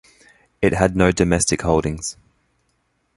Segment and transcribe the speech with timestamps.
[0.63, 2.17] It had no domestic holdings.